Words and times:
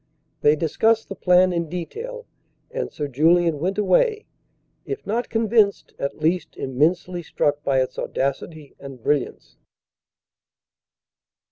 They 0.41 0.55
discussed 0.55 1.09
the 1.09 1.15
plan 1.15 1.53
in 1.53 1.69
detail, 1.69 2.25
and 2.71 2.91
Sir 2.91 3.07
Julian 3.07 3.59
went 3.59 3.77
away, 3.77 4.25
if 4.83 5.05
not 5.05 5.29
convinced, 5.29 5.93
at 5.99 6.17
least 6.17 6.57
immensely 6.57 7.21
struck 7.21 7.63
by 7.63 7.81
its 7.83 7.99
audacity 7.99 8.73
and 8.79 9.03
brilliance. 9.03 9.57